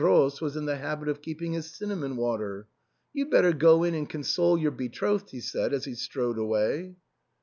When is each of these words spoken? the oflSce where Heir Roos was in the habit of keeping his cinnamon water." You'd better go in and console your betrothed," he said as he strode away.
the 0.01 0.07
oflSce 0.07 0.09
where 0.09 0.17
Heir 0.17 0.23
Roos 0.23 0.41
was 0.41 0.55
in 0.57 0.65
the 0.65 0.77
habit 0.77 1.07
of 1.09 1.21
keeping 1.21 1.53
his 1.53 1.69
cinnamon 1.69 2.15
water." 2.17 2.67
You'd 3.13 3.29
better 3.29 3.53
go 3.53 3.83
in 3.83 3.93
and 3.93 4.09
console 4.09 4.57
your 4.57 4.71
betrothed," 4.71 5.29
he 5.29 5.41
said 5.41 5.73
as 5.75 5.85
he 5.85 5.93
strode 5.93 6.39
away. 6.39 6.95